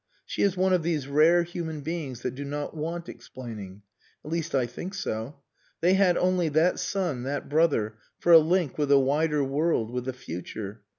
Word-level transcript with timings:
She 0.25 0.41
is 0.41 0.57
one 0.57 0.73
of 0.73 0.81
these 0.81 1.07
rare 1.07 1.43
human 1.43 1.81
beings 1.81 2.23
that 2.23 2.33
do 2.33 2.43
not 2.43 2.75
want 2.75 3.07
explaining. 3.07 3.83
At 4.25 4.31
least 4.31 4.55
I 4.55 4.65
think 4.65 4.95
so. 4.95 5.35
They 5.79 5.93
had 5.93 6.17
only 6.17 6.49
that 6.49 6.79
son, 6.79 7.21
that 7.21 7.47
brother, 7.47 7.99
for 8.17 8.31
a 8.31 8.39
link 8.39 8.79
with 8.79 8.89
the 8.89 8.99
wider 8.99 9.43
world, 9.43 9.91
with 9.91 10.05
the 10.05 10.13
future. 10.13 10.81